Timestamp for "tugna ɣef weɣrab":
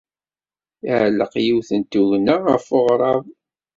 1.91-3.23